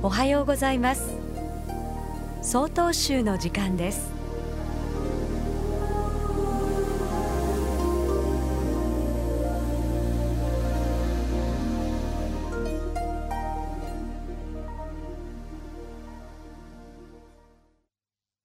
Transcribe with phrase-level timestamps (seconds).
[0.00, 1.16] おはようございます。
[2.40, 4.12] 総統集の時間です。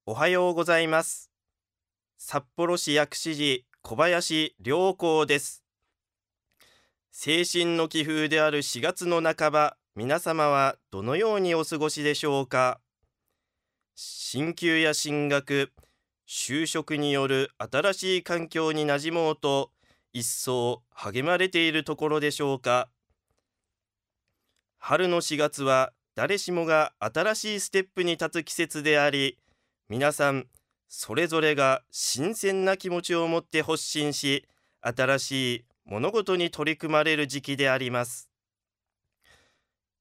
[0.07, 1.29] おはようございます。
[2.17, 5.63] 札幌市薬師寺小林良光です。
[7.11, 12.79] 精神の気風である4月の半ば皆様はどのようにお過ごしでしょうか？
[13.93, 15.71] 進級や進学
[16.27, 19.69] 就職による新しい環境に馴染もうと
[20.11, 22.89] 一層励まれているところでしょうか？
[24.79, 29.37] 春の4月は誰しもが新しいステップに立つ季節であり
[29.89, 30.47] 皆さん
[30.89, 34.47] それぞれが新鮮な気持ちを持って発信し
[34.81, 38.32] 新しい物事に取り組まれる時期であります。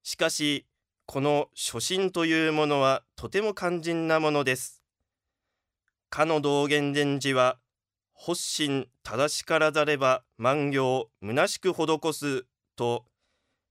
[0.02, 0.66] しかし
[1.06, 4.82] この初心というものはとても肝心なものです。
[6.10, 7.58] かの道元禅師は
[8.14, 13.04] 発心正しからざれば万行虚しく施すと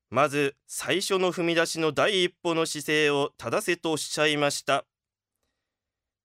[0.09, 4.86] まず最初の踏み出しの第一歩の姿勢を正せとおっしゃいました。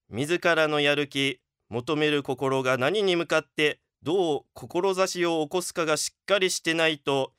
[0.09, 7.33] 自らのやる気求める心が何に向かってどう志を起こすかがしっかりしてないと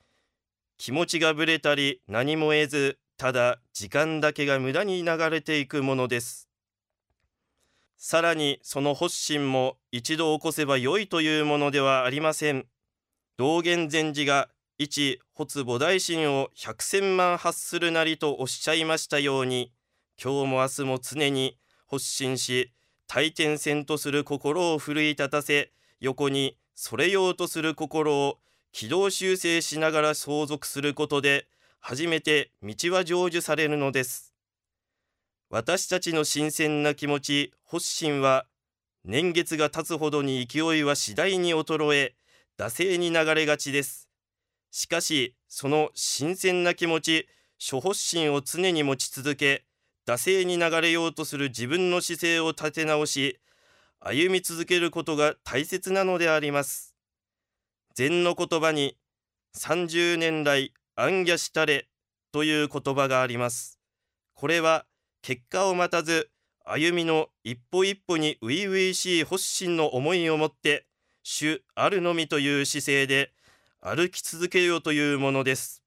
[0.78, 6.48] 気持ちがぶれたり何も得ずただ時間だけが無駄に流れていくものです。
[7.98, 12.68] さらにその発心も一度起こせば良いというものではありません。
[13.38, 19.72] 道元禅師が一発菩提心を百千万発するなりとおっしゃいましたように
[20.24, 21.58] 今日も明日も常に
[21.90, 22.72] 発信し
[23.08, 28.38] 大転線とする心を奮い立たせ横にそれようとする心を
[28.80, 31.48] 軌道修正しながら相続することで
[31.80, 34.36] 初めて道は成就されるのです。
[35.50, 38.46] 私たちの新鮮な気持ち発心は
[39.04, 42.16] 年月が経つほどに勢いは次第に衰え
[42.56, 44.10] 惰性に流れがちです。
[44.70, 47.28] しかしその新鮮な気持ち
[47.58, 49.66] 諸発心を常に持ち続け
[50.06, 53.40] 惰性に流れようとする自分の姿勢を立て直し
[54.00, 56.97] 歩み続けることが大切なのであります。
[57.98, 58.96] 禅の言葉に
[59.56, 61.88] 30年来暗夜したれ
[62.32, 63.80] という言葉があります。
[64.36, 64.86] これは
[65.24, 66.30] 結果を待たず
[66.64, 70.86] 歩みの一歩一歩に初々しい発心の思いを持って
[71.24, 73.32] 主あるのみという姿勢で
[73.82, 75.82] 歩き続けようというものです。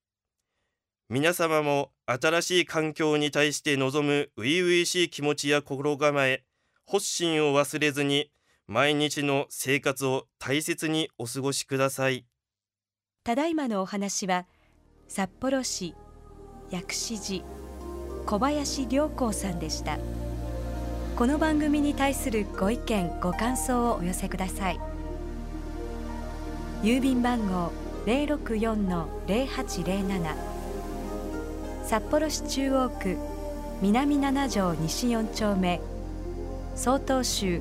[1.09, 6.43] 皆様も新しい環境に対して望む初々しい気持ちや心構え
[6.91, 8.33] 発心を忘れずに
[8.73, 12.25] 毎日の生活を大切にお過ごしください。
[13.25, 14.47] ただいまのお話は
[15.09, 15.97] 札幌市
[16.71, 17.45] 薬師寺
[18.27, 19.99] 小林良光さんでした。
[21.17, 24.79] この番組に対するご意見ご感想をお寄せください。
[26.85, 27.73] 郵便番号
[28.07, 30.37] 064-0807
[31.83, 33.17] 札幌市中央区
[33.83, 35.81] 南七条西4丁目
[36.77, 37.61] 曹洞州